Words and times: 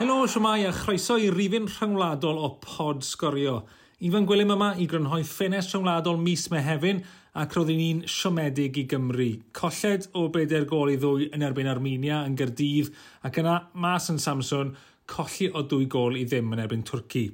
Helo, 0.00 0.22
siwmai 0.24 0.62
a 0.64 0.70
chroeso 0.72 1.18
i 1.20 1.26
rifin 1.28 1.66
rhyngwladol 1.68 2.38
o 2.40 2.46
pod 2.62 3.02
sgorio. 3.04 3.58
Ifan 4.00 4.24
Gwilym 4.24 4.54
yma 4.54 4.70
i 4.80 4.86
grynhoi 4.88 5.26
ffenest 5.28 5.74
rhyngwladol 5.74 6.16
mis 6.16 6.46
Mehefin 6.48 7.02
ac 7.36 7.52
roeddwn 7.52 7.76
ni'n 7.76 8.00
siomedig 8.08 8.80
i 8.80 8.86
Gymru. 8.88 9.28
Colled 9.52 10.08
o 10.16 10.22
bedair 10.32 10.64
gol 10.70 10.94
i 10.94 10.96
ddwy 11.02 11.28
yn 11.36 11.44
erbyn 11.44 11.68
Armenia 11.68 12.22
yn 12.24 12.38
Gyrdydd 12.40 12.88
ac 13.28 13.42
yna 13.44 13.58
mas 13.76 14.08
yn 14.08 14.22
Samson 14.24 14.72
colli 15.04 15.52
o 15.52 15.66
dwy 15.68 15.84
gol 15.92 16.16
i 16.16 16.24
ddim 16.24 16.56
yn 16.56 16.64
erbyn 16.64 16.88
Twrci. 16.88 17.26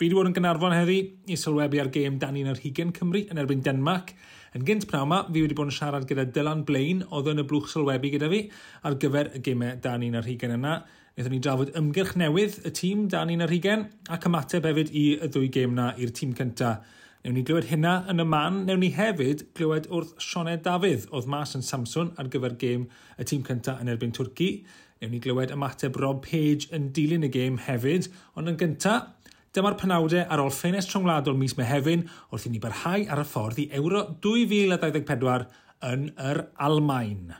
Fi 0.00 0.08
wedi 0.08 0.16
bod 0.16 0.32
yn 0.32 0.40
Gynarfon 0.40 0.72
heddi 0.72 1.02
i 1.28 1.36
sylwebu 1.36 1.84
ar 1.84 1.92
gêm 1.92 2.16
dan 2.16 2.40
un 2.40 2.48
ar 2.48 2.64
hugen 2.64 2.96
Cymru 2.96 3.26
yn 3.28 3.44
erbyn 3.44 3.60
Denmark. 3.60 4.16
Yn 4.56 4.64
gynt 4.64 4.88
pnawn 4.88 5.10
yma, 5.10 5.24
fi 5.28 5.44
wedi 5.44 5.56
bod 5.56 5.68
yn 5.68 5.80
siarad 5.84 6.08
gyda 6.08 6.30
Dylan 6.32 6.64
Blain, 6.64 7.04
oedd 7.12 7.28
yn 7.28 7.44
y 7.44 7.50
blwch 7.50 7.68
sylwebu 7.74 8.16
gyda 8.16 8.32
fi, 8.32 8.46
ar 8.88 8.96
gyfer 8.96 9.34
y 9.36 9.44
gymau 9.44 9.76
dan 9.84 10.04
un 10.06 10.16
ar 10.16 10.24
hugen 10.24 10.56
yna 10.56 10.78
Nethon 11.16 11.32
ni 11.32 11.38
drafod 11.40 11.70
ymgyrch 11.78 12.10
newydd 12.20 12.58
y 12.68 12.70
tîm 12.76 13.06
dan 13.08 13.30
un 13.32 13.40
ar 13.40 13.48
hugen 13.48 13.86
ac 14.12 14.26
ymateb 14.28 14.66
hefyd 14.68 14.90
i 14.92 15.04
y 15.16 15.28
ddwy 15.32 15.46
gêm 15.48 15.72
na 15.72 15.86
i'r 15.96 16.10
tîm 16.12 16.34
cynta. 16.36 16.74
Newn 17.24 17.38
ni 17.38 17.44
glywed 17.48 17.70
hynna 17.70 17.94
yn 18.12 18.20
y 18.20 18.26
man, 18.28 18.58
newn 18.68 18.82
ni 18.84 18.90
hefyd 18.92 19.46
glywed 19.56 19.88
wrth 19.88 20.10
Sioned 20.20 20.60
Dafydd 20.66 21.06
oedd 21.16 21.30
mas 21.32 21.56
yn 21.56 21.64
Samson 21.64 22.10
ar 22.20 22.28
gyfer 22.34 22.58
gêm 22.60 22.84
y 23.16 23.24
tîm 23.30 23.46
cynta 23.48 23.78
yn 23.80 23.88
erbyn 23.94 24.12
Twrci. 24.12 24.50
Newn 25.00 25.14
ni 25.16 25.22
glywed 25.24 25.54
ymateb 25.56 25.96
Rob 26.04 26.20
Page 26.26 26.68
yn 26.76 26.90
dilyn 26.92 27.24
y 27.24 27.32
gêm 27.32 27.56
hefyd, 27.64 28.10
ond 28.36 28.52
yn 28.52 28.60
gynta, 28.60 28.98
Dyma'r 29.56 29.78
penawdau 29.80 30.20
ar 30.28 30.42
ôl 30.42 30.52
ffenest 30.52 30.92
rhwngwladol 30.92 31.38
mis 31.40 31.56
Mehefin 31.56 32.04
wrth 32.28 32.44
i 32.44 32.52
ni 32.52 32.60
barhau 32.60 33.08
ar 33.08 33.24
y 33.24 33.26
ffordd 33.30 33.62
i 33.64 33.70
Euro 33.80 34.04
2024 34.20 35.48
yn 35.94 36.10
yr 36.28 36.44
Almain. 36.68 37.32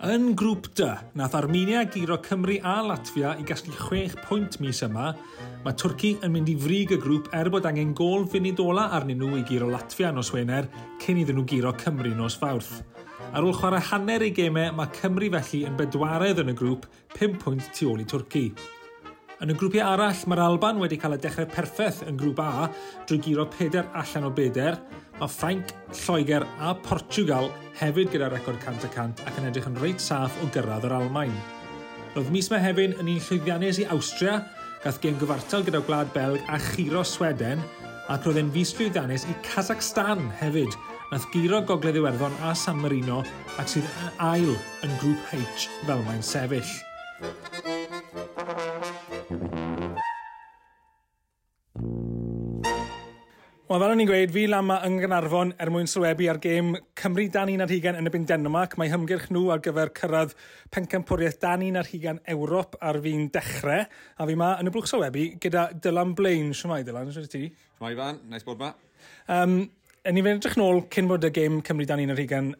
Yn 0.00 0.30
grŵp 0.32 0.70
D, 0.72 0.86
nath 1.20 1.34
Armenia 1.36 1.82
giro 1.92 2.16
Cymru 2.24 2.54
a 2.64 2.78
Latvia 2.80 3.34
i 3.36 3.44
gasglu 3.44 3.74
6 3.76 4.14
pwynt 4.24 4.56
mis 4.64 4.80
yma, 4.86 5.10
mae 5.60 5.76
Twrci 5.76 6.14
yn 6.24 6.32
mynd 6.32 6.48
i 6.48 6.54
frig 6.56 6.94
y 6.96 6.98
grŵp 7.02 7.28
er 7.36 7.50
bod 7.52 7.68
angen 7.68 7.92
gol 7.92 8.24
funud 8.32 8.62
ola 8.64 8.86
arnyn 8.96 9.20
nhw 9.20 9.36
i 9.42 9.44
giro 9.44 9.68
Latvia 9.68 10.08
nos 10.16 10.32
Wener 10.32 10.70
cyn 11.04 11.20
iddyn 11.20 11.36
nhw 11.36 11.44
giro 11.52 11.74
Cymru 11.84 12.14
nos 12.16 12.38
Fawrth. 12.40 12.80
Ar 13.30 13.44
ôl 13.44 13.52
chwarae 13.54 13.84
hanner 13.90 14.24
ei 14.24 14.32
gemau, 14.32 14.72
mae 14.72 14.88
Cymru 14.96 15.28
felly 15.36 15.66
yn 15.68 15.76
bedwaredd 15.76 16.40
yn 16.46 16.54
y 16.54 16.58
grŵp 16.64 16.88
5 17.20 17.36
pwynt 17.44 17.68
tu 17.76 17.92
ôl 17.92 18.00
i 18.00 18.08
Twrci. 18.08 18.46
Yn 19.40 19.48
y 19.48 19.54
grwpiau 19.56 19.94
arall, 19.94 20.18
mae'r 20.28 20.40
Alban 20.44 20.76
wedi 20.82 20.98
cael 21.00 21.14
y 21.16 21.18
dechrau 21.22 21.46
perffaith 21.48 22.02
yn 22.04 22.18
grŵp 22.20 22.42
A 22.44 22.66
drwy 23.08 23.16
giro 23.24 23.46
4 23.48 23.86
allan 23.96 24.26
o 24.28 24.30
4. 24.36 24.74
Mae 25.16 25.32
Ffrainc, 25.32 25.72
Lloegr 25.96 26.44
a 26.60 26.74
Portugal 26.84 27.48
hefyd 27.78 28.12
gyda 28.12 28.28
record 28.28 28.60
100% 28.60 29.24
ac 29.24 29.40
yn 29.40 29.48
edrych 29.48 29.70
yn 29.70 29.80
reit 29.80 30.04
saff 30.04 30.36
o 30.44 30.50
gyrraedd 30.52 30.84
yr 30.90 30.96
Almain. 30.98 31.32
Roedd 32.12 32.28
mis 32.34 32.52
Mehefin 32.52 32.98
yn 32.98 33.08
un 33.14 33.24
llwyddiannus 33.30 33.80
i 33.80 33.88
Awstria, 33.96 34.36
gath 34.84 35.00
gen 35.00 35.16
gyfartal 35.22 35.64
gyda 35.64 35.80
Gwlad 35.88 36.12
Belg 36.12 36.44
a 36.44 36.60
chiro 36.74 37.00
Sweden, 37.00 37.64
ac 38.12 38.28
roedd 38.28 38.44
e'n 38.44 38.52
fus 38.52 38.76
llwyddiannus 38.76 39.24
i 39.24 39.40
Kazakhstan 39.48 40.28
hefyd, 40.42 40.76
nath 41.14 41.30
giro 41.32 41.64
gogledd 41.64 41.96
Iwerddon 42.02 42.36
a 42.44 42.52
San 42.52 42.84
Marino 42.84 43.22
ac 43.56 43.72
sydd 43.72 43.88
yn 43.88 44.24
ail 44.34 44.52
yn 44.84 44.96
grŵp 45.00 45.32
H 45.32 45.70
fel 45.86 46.04
mae'n 46.10 46.26
sefyll. 46.28 47.79
Wel, 53.70 53.78
fel 53.78 53.92
o'n 53.94 54.00
i'n 54.02 54.08
gweud, 54.08 54.32
fi 54.34 54.42
lama 54.50 54.80
yng 54.82 54.96
Nghanarfon 54.98 55.52
er 55.62 55.70
mwyn 55.70 55.86
sylwebu 55.86 56.26
ar 56.26 56.40
gêm 56.42 56.72
Cymru 56.98 57.28
dan 57.30 57.52
un 57.52 57.62
ar 57.62 57.70
hugen 57.70 57.94
yn 58.00 58.08
y 58.08 58.10
byn 58.10 58.24
Denmark. 58.26 58.72
Mae 58.80 58.90
hymgyrch 58.90 59.28
nhw 59.30 59.44
ar 59.54 59.60
gyfer 59.62 59.92
cyrraedd 59.94 60.34
pencampwriaeth 60.74 61.38
dan 61.38 61.62
un 61.62 61.78
ar 61.78 61.86
hugen 61.86 62.18
Ewrop 62.34 62.74
ar 62.82 62.98
fi'n 63.04 63.28
dechrau. 63.30 63.84
A 63.86 64.26
fi 64.26 64.36
ma 64.42 64.48
yn 64.58 64.66
y 64.66 64.72
blwch 64.74 64.90
sylwebu 64.90 65.28
gyda 65.46 65.68
Dylan 65.86 66.16
Blaen. 66.18 66.50
Siwmai, 66.50 66.80
Dylan, 66.88 67.14
siwmai 67.14 67.30
ti? 67.30 67.44
Siwmai, 67.76 67.92
Fan. 68.02 68.20
nice 68.34 68.48
bod 68.50 68.66
ma. 68.66 68.72
Um, 69.36 69.56
yn 70.02 70.18
i 70.18 70.26
fynd 70.26 70.42
edrych 70.42 70.58
nôl 70.58 70.82
cyn 70.90 71.14
bod 71.14 71.30
y 71.30 71.32
gêm 71.38 71.62
Cymru 71.70 71.86
dan 71.86 72.02
un 72.08 72.16
ar 72.16 72.24
hugen 72.24 72.50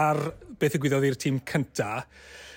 ar 0.00 0.24
beth 0.56 0.80
y 0.80 0.84
gwyddoedd 0.86 1.10
i'r 1.10 1.20
tîm 1.20 1.44
cynta. 1.52 2.00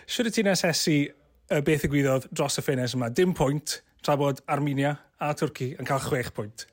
Siwr 0.07 0.31
ti'n 0.31 0.53
asesu 0.55 0.97
y 1.03 1.63
beth 1.67 1.83
y 1.83 1.91
gwyddoedd 1.91 2.31
dros 2.31 2.63
y 2.63 2.63
ffenes 2.63 2.95
yma? 2.95 3.11
Dim 3.11 3.35
pwynt, 3.35 3.81
tra 3.99 4.15
bod 4.15 4.39
Armenia 4.47 4.95
a 5.19 5.35
Twrci 5.35 5.73
yn 5.75 5.83
cael 5.83 6.07
chwech 6.07 6.31
pwynt. 6.39 6.69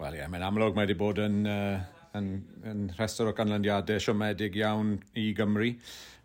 Wel 0.00 0.14
ie, 0.16 0.22
yeah, 0.22 0.30
mae'n 0.32 0.44
amlwg 0.46 0.72
mae 0.72 0.86
wedi 0.86 0.94
bod 0.96 1.18
yn, 1.20 1.42
uh, 1.44 2.06
yn, 2.16 2.28
yn 2.64 2.86
rhestr 2.96 3.28
o 3.28 3.34
ganlyniadau 3.36 4.00
siomedig 4.00 4.54
iawn 4.56 4.94
i 5.20 5.26
Gymru. 5.36 5.74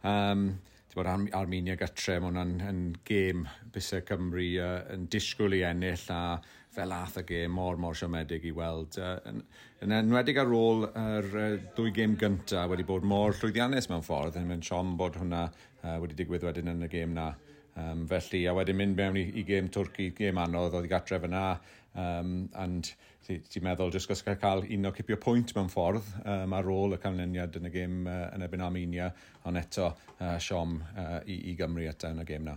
Um, 0.08 0.46
bod 0.94 1.09
Ar 1.12 1.25
Armenia 1.41 1.75
gytre, 1.75 2.22
mae 2.24 2.30
hwnna'n 2.30 2.53
yn 2.69 2.80
gêm 3.03 3.41
busau 3.75 4.00
Cymru 4.08 4.46
uh, 4.63 4.78
yn 4.96 5.09
disgwyl 5.12 5.58
i 5.58 5.66
ennill 5.68 6.06
a 6.16 6.22
fel 6.78 6.96
ath 6.96 7.19
y 7.19 7.25
gêm 7.34 7.52
mor 7.59 7.75
mor 7.75 8.00
siomedig 8.00 8.47
i 8.47 8.53
weld. 8.56 8.96
Uh, 8.96 9.18
yn, 9.28 9.44
yn 9.84 9.97
enwedig 9.97 10.40
ar 10.40 10.56
ôl 10.56 10.88
yr 10.88 11.28
uh, 11.36 11.50
dwy 11.75 11.92
gêm 12.00 12.16
gyntaf 12.22 12.72
wedi 12.72 12.88
bod 12.88 13.03
mor 13.03 13.36
llwyddiannus 13.36 13.92
mewn 13.92 14.07
ffordd, 14.07 14.40
yn 14.40 14.47
mynd 14.53 14.63
siom 14.69 14.96
bod 15.02 15.19
hwnna 15.19 15.50
uh, 15.50 15.97
wedi 16.00 16.16
digwydd 16.22 16.47
wedyn 16.47 16.72
yn 16.78 16.88
y 16.88 16.92
gêm 16.96 17.12
na. 17.19 17.34
Um, 17.75 18.06
felly, 18.08 18.46
a 18.47 18.53
wedyn 18.56 18.78
mynd 18.80 18.96
mewn 18.96 19.18
i, 19.19 19.25
i 19.36 19.44
gêm 19.47 19.68
Twrci, 19.74 20.12
gêm 20.16 20.38
anodd, 20.40 20.78
oedd 20.78 20.88
i 20.88 20.91
gatref 20.91 21.25
yna, 21.28 21.47
um, 22.00 22.38
and 22.62 22.94
ti'n 23.25 23.41
ti 23.52 23.62
meddwl 23.66 23.91
jyst 23.91 24.08
gos 24.08 24.22
cael 24.24 24.63
un 24.63 24.88
o 24.88 24.91
cipio 24.96 25.18
pwynt 25.19 25.52
mewn 25.58 25.68
ffordd 25.72 26.08
um, 26.24 26.53
ar 26.56 26.69
ôl 26.72 26.96
y 26.96 27.02
canlyniad 27.02 27.58
yn 27.59 27.68
y 27.68 27.74
gêm 27.74 27.97
uh, 28.08 28.30
yn 28.36 28.46
ebyn 28.46 28.63
Armenia, 28.63 29.09
ond 29.50 29.59
eto 29.59 29.90
uh, 29.90 30.38
siom 30.40 30.78
uh, 30.94 31.19
i, 31.25 31.41
i 31.52 31.58
Gymru 31.59 31.88
eto 31.90 32.13
yn 32.13 32.24
y 32.24 32.28
gêm 32.30 32.47
na. 32.47 32.56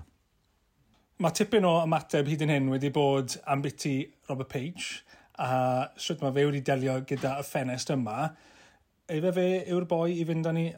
Mae 1.19 1.35
tipyn 1.35 1.67
o 1.67 1.81
ymateb 1.83 2.29
hyd 2.31 2.47
yn 2.47 2.55
hyn 2.55 2.71
wedi 2.71 2.93
bod 2.95 3.41
am 3.51 3.65
biti 3.65 3.97
Robert 4.29 4.53
Page 4.53 5.01
a 5.43 5.89
sut 5.99 6.23
mae 6.23 6.35
fe 6.37 6.45
wedi 6.47 6.63
delio 6.67 7.01
gyda 7.09 7.41
y 7.41 7.47
ffenest 7.47 7.91
yma. 7.95 8.29
Efe 9.11 9.33
fe 9.35 9.49
yw'r 9.67 9.87
boi 9.91 10.13
i 10.19 10.27
fynd 10.29 10.47
â 10.47 10.53
ni 10.55 10.69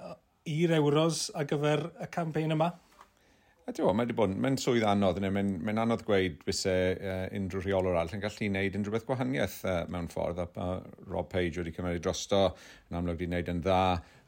i'r 0.48 0.78
Euros 0.78 1.26
ar 1.36 1.48
gyfer 1.50 1.90
y 2.00 2.08
campaign 2.14 2.56
yma? 2.56 2.70
A 3.70 3.72
ti'n 3.72 3.86
mae 3.86 4.02
wedi 4.02 4.14
bod, 4.18 4.32
mae'n 4.34 4.56
swydd 4.58 4.82
anodd, 4.90 5.20
mae'n 5.22 5.50
mae 5.62 5.76
anodd 5.78 6.00
gweud 6.02 6.40
fyse 6.42 6.72
uh, 6.96 7.28
unrhyw 7.38 7.60
rheolwr 7.62 7.92
arall 7.92 8.16
yn 8.16 8.22
gallu 8.24 8.48
gwneud 8.48 8.78
unrhyw 8.80 8.94
beth 8.96 9.04
gwahaniaeth 9.06 9.58
uh, 9.62 9.74
mewn 9.94 10.08
ffordd, 10.10 10.40
a 10.42 10.46
uh, 10.64 10.80
Rob 11.06 11.28
Page 11.30 11.60
wedi 11.60 11.70
cymryd 11.76 12.00
drosto, 12.02 12.40
yn 12.90 12.98
amlwg 12.98 13.14
wedi 13.14 13.28
gwneud 13.28 13.50
yn 13.52 13.60
dda, 13.62 13.84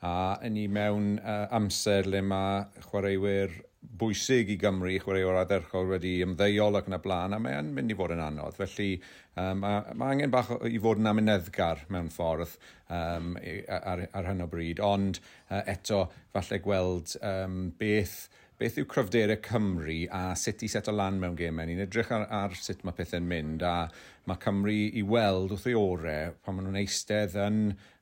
a 0.07 0.13
yn 0.47 0.61
i 0.63 0.69
mewn 0.71 1.09
uh, 1.19 1.49
amser 1.59 2.07
le 2.13 2.21
mae 2.23 2.85
chwaraewyr 2.85 3.57
bwysig 3.99 4.53
i 4.55 4.57
Gymru, 4.63 4.93
chwaraewyr 5.03 5.41
adderchol 5.41 5.91
wedi 5.91 6.13
ymddeuol 6.23 6.79
ac 6.79 6.87
yn 6.93 7.01
y 7.01 7.01
blaen, 7.03 7.35
a 7.35 7.41
mae'n 7.43 7.73
mynd 7.75 7.91
i 7.91 7.97
fod 7.99 8.15
yn 8.15 8.23
anodd. 8.23 8.55
Felly 8.61 8.93
um, 9.35 9.65
mae 9.65 9.97
mae 9.99 10.15
angen 10.15 10.31
bach 10.37 10.53
i 10.71 10.79
fod 10.87 11.03
yn 11.03 11.11
amyneddgar 11.11 11.83
mewn 11.91 12.13
ffordd 12.15 12.55
um, 12.87 13.35
ar, 13.67 14.07
ar 14.07 14.31
hyn 14.31 14.47
o 14.47 14.49
bryd, 14.55 14.85
ond 14.87 15.19
uh, 15.19 15.65
eto 15.67 16.05
falle 16.31 16.63
gweld 16.63 17.17
um, 17.27 17.65
beth 17.83 18.21
beth 18.63 18.77
yw 18.79 18.87
cryfderau 18.87 19.41
Cymru 19.43 20.05
a 20.15 20.37
sut 20.39 20.63
i 20.63 20.69
set 20.71 20.87
o 20.91 20.93
lan 20.95 21.17
mewn 21.19 21.35
gemau. 21.39 21.67
Ni'n 21.67 21.83
edrych 21.83 22.13
ar, 22.15 22.29
ar 22.31 22.53
sut 22.55 22.85
mae 22.87 22.95
pethau'n 22.95 23.25
mynd 23.27 23.65
a 23.67 23.89
mae 24.31 24.39
Cymru 24.45 24.75
i 25.01 25.03
weld 25.03 25.51
wrth 25.51 25.67
ei 25.67 25.75
orau 25.79 26.37
pan 26.45 26.55
maen 26.55 26.69
nhw'n 26.69 26.79
eistedd 26.79 27.35
yn, 27.43 27.57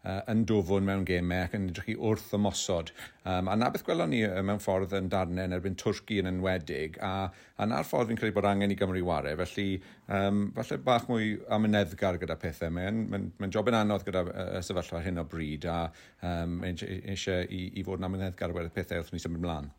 uh, 0.04 0.18
yn 0.28 0.42
dofwn 0.50 0.84
mewn 0.84 1.06
gemau 1.08 1.46
ac 1.46 1.56
yn 1.56 1.70
edrych 1.70 1.88
i 1.94 1.96
wrth 1.96 2.34
ymosod. 2.36 2.92
Um, 3.24 3.48
a 3.48 3.56
na 3.56 3.70
beth 3.72 3.86
gwelwn 3.86 4.12
ni 4.12 4.20
mewn 4.50 4.60
ffordd 4.60 4.92
yn 5.00 5.08
darnau 5.14 5.48
yn 5.48 5.56
erbyn 5.56 5.80
Twrci 5.80 6.20
yn 6.20 6.28
enwedig 6.28 7.00
a, 7.08 7.14
a 7.56 7.70
na'r 7.72 7.88
ffordd 7.88 8.12
fi'n 8.12 8.20
credu 8.20 8.36
bod 8.36 8.52
angen 8.52 8.76
i 8.76 8.78
Gymru 8.82 9.00
ware. 9.08 9.32
Felly, 9.40 9.68
um, 10.12 10.46
falle 10.60 10.80
bach 10.84 11.08
mwy 11.08 11.34
amyneddgar 11.56 12.20
gyda 12.20 12.36
pethau. 12.44 12.76
Mae'n 12.76 13.06
mae, 13.08 13.30
mae 13.40 13.56
job 13.56 13.72
yn 13.72 13.80
anodd 13.80 14.04
gyda 14.04 14.26
y 14.60 14.64
sefyllfa 14.68 15.00
hyn 15.08 15.24
o 15.24 15.28
bryd 15.32 15.64
a 15.72 15.82
um, 16.20 16.60
eisiau 16.68 17.48
i, 17.48 17.70
i 17.80 17.86
fod 17.88 18.04
yn 18.04 18.12
amyneddgar 18.12 18.52
gyda 18.52 18.76
pethau 18.76 19.00
wrth 19.00 19.16
ni 19.16 19.24
symud 19.24 19.40
ymlaen. 19.40 19.72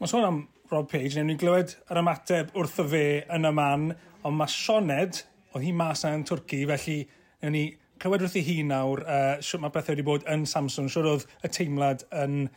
Mae 0.00 0.10
sôn 0.10 0.24
am 0.26 0.40
Rob 0.72 0.88
Page, 0.90 1.14
neu 1.14 1.28
ni'n 1.28 1.38
glywed 1.38 1.76
yr 1.92 2.00
ymateb 2.00 2.50
wrth 2.58 2.80
y 2.82 2.84
fe 2.90 3.04
yn 3.36 3.46
y 3.46 3.52
man, 3.54 3.86
ond 4.26 4.38
mae 4.40 4.50
Sioned, 4.50 5.20
oedd 5.54 5.62
hi 5.62 5.70
mas 5.76 6.02
yn 6.08 6.24
Twrci, 6.26 6.64
felly 6.66 6.96
newn 7.44 7.54
ni 7.54 7.62
clywed 8.02 8.24
wrth 8.26 8.34
i 8.40 8.42
hi 8.42 8.56
nawr, 8.66 9.04
uh, 9.06 9.36
siwr 9.38 9.62
mae 9.62 9.74
bethau 9.76 9.94
wedi 9.94 10.06
bod 10.08 10.26
yn 10.34 10.42
Samsung, 10.50 10.90
siwr 10.90 11.12
oedd 11.12 11.28
y 11.46 11.52
teimlad 11.54 12.02
yn 12.24 12.48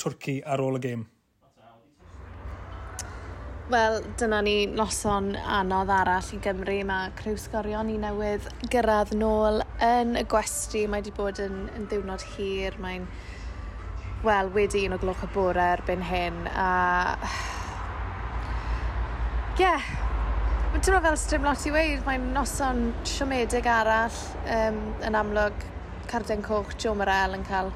Twrci 0.00 0.38
ar 0.48 0.64
ôl 0.64 0.80
y 0.80 0.82
gêm. 0.86 1.04
Wel, 3.68 4.00
dyna 4.16 4.40
ni 4.40 4.62
noson 4.72 5.34
anodd 5.36 5.90
arall 5.92 6.30
i 6.32 6.38
Gymru. 6.40 6.78
Mae 6.88 7.10
Criw 7.18 7.36
Sgorion 7.36 7.90
i 7.92 7.98
newydd 8.00 8.48
gyrraedd 8.72 9.12
nôl 9.20 9.60
yn 9.84 10.16
y 10.16 10.22
gwesti. 10.24 10.86
Mae 10.88 11.02
wedi 11.02 11.12
bod 11.18 11.44
yn, 11.44 11.66
yn 11.76 11.84
ddiwrnod 11.90 12.24
hir. 12.32 12.80
Mae'n 12.80 13.04
wel, 14.22 14.50
wedi 14.52 14.84
un 14.88 14.96
o 14.96 14.98
gloch 14.98 15.22
y 15.22 15.30
bore 15.34 15.64
erbyn 15.76 16.02
hyn, 16.02 16.42
a... 16.50 16.68
Ie, 19.58 19.64
yeah. 19.64 19.88
Ti'n 20.68 20.92
meddwl 20.94 21.02
fel 21.02 21.16
Strym 21.18 21.46
Lot 21.46 21.64
i 21.66 21.70
weid, 21.74 22.02
mae'n 22.06 22.26
noson 22.34 22.82
siomedig 23.08 23.66
arall 23.72 24.14
um, 24.54 24.76
yn 25.06 25.16
amlwg 25.18 25.64
Carden 26.10 26.42
Coch, 26.44 26.74
Joe 26.78 26.94
Morel 26.98 27.34
yn 27.38 27.46
cael 27.48 27.72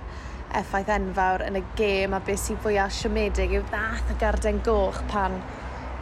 effaith 0.59 0.91
enfawr 0.93 1.43
yn 1.47 1.56
y 1.59 1.62
gêm 1.79 2.12
a 2.15 2.21
beth 2.23 2.43
sy'n 2.44 2.61
fwyaf 2.62 2.93
siomedig 2.94 3.55
yw 3.56 3.65
ddath 3.71 4.12
y 4.12 4.19
Garden 4.21 4.61
Goch 4.67 5.00
pan 5.11 5.39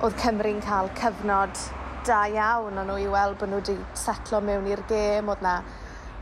oedd 0.03 0.19
Cymru'n 0.21 0.61
cael 0.65 0.91
cyfnod 0.99 1.63
da 2.09 2.25
iawn 2.33 2.81
o'n 2.83 2.91
nhw 2.91 2.99
i 3.05 3.09
weld 3.13 3.39
bod 3.41 3.53
nhw 3.53 3.61
wedi 3.63 3.77
setlo 3.99 4.41
mewn 4.45 4.69
i'r 4.73 4.83
gêm, 4.91 5.31
oedd 5.31 5.45
na, 5.47 5.57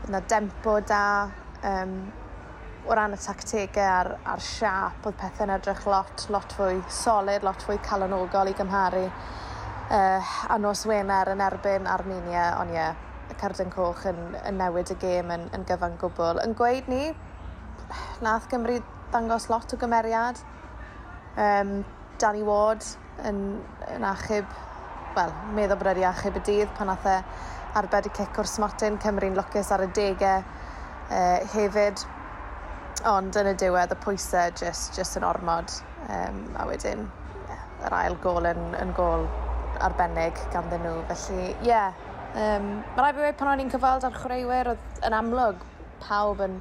oedd 0.03 0.13
na 0.13 0.21
dempo 0.31 0.77
da, 0.85 1.03
um, 1.65 1.95
o 2.87 2.95
ran 2.95 3.13
y 3.13 3.19
tactegau 3.19 3.85
a'r, 3.85 4.11
ar 4.33 4.41
siap, 4.43 5.03
oedd 5.05 5.17
pethau'n 5.19 5.53
edrych 5.57 5.85
lot, 5.89 6.25
lot 6.33 6.55
fwy 6.57 6.79
solid, 6.93 7.43
lot 7.45 7.61
fwy 7.65 7.79
calonogol 7.85 8.51
i 8.51 8.55
gymharu. 8.57 9.05
Uh, 9.89 10.33
a 10.53 10.57
nos 10.61 10.85
Wener 10.85 11.31
yn 11.33 11.41
erbyn 11.41 11.89
Armenia, 11.89 12.51
ond 12.61 12.73
ie, 12.73 12.77
yeah, 12.77 13.05
y 13.29 13.37
Cardyn 13.41 13.71
Coch 13.73 14.05
yn, 14.09 14.19
yn 14.45 14.57
newid 14.61 14.91
y 14.93 14.97
gêm 15.01 15.31
yn, 15.33 15.47
yn 15.55 15.65
gyfan 15.69 15.97
gwbl. 16.01 16.41
Yn 16.43 16.55
gweud 16.57 16.89
ni, 16.91 17.09
nath 18.25 18.47
Gymru 18.51 18.79
ddangos 19.09 19.49
lot 19.49 19.73
o 19.73 19.79
gymeriad. 19.81 20.41
Um, 21.39 21.79
Danny 22.21 22.43
Ward 22.45 22.85
yn, 23.25 23.59
yn 23.95 24.05
achub, 24.05 24.49
wel, 25.15 25.33
meddwl 25.57 25.79
bod 25.79 25.91
wedi 25.91 26.05
achub 26.07 26.37
y 26.37 26.45
dydd 26.45 26.73
pan 26.77 26.91
nath 26.91 27.07
e 27.09 27.17
arbed 27.79 28.09
y 28.09 28.13
cic 28.17 28.39
o'r 28.41 28.49
smotyn 28.49 28.97
Cymru'n 29.01 29.37
lwcus 29.37 29.73
ar 29.73 29.85
y 29.85 29.91
degau. 29.95 30.45
Uh, 31.09 31.37
hefyd, 31.55 32.05
Ond 33.07 33.35
yn 33.39 33.47
y 33.47 33.53
diwedd, 33.55 33.93
y 33.95 33.97
pwysau 34.03 34.51
just, 34.59 34.91
just 34.97 35.15
yn 35.15 35.23
ormod. 35.23 35.71
Um, 36.11 36.41
a 36.59 36.65
wedyn, 36.67 37.05
yeah, 37.47 37.61
yr 37.87 37.93
ail 37.95 38.17
gol 38.23 38.47
yn, 38.49 38.59
yn 38.75 38.91
gol 38.97 39.23
arbennig 39.85 40.35
ganddyn 40.51 40.83
nhw. 40.83 40.97
Felly, 41.07 41.45
ie. 41.53 41.69
Yeah, 41.69 41.93
um, 42.33 42.67
Mae 42.97 43.05
rai 43.05 43.13
fi 43.15 43.23
wedi 43.23 43.37
pan 43.39 43.53
o'n 43.53 43.63
i'n 43.63 43.71
cyfald 43.71 44.03
ar 44.07 44.17
chwaraewyr 44.17 44.71
oedd 44.73 45.05
yn 45.07 45.15
amlwg 45.15 45.61
pawb 46.03 46.43
yn, 46.43 46.57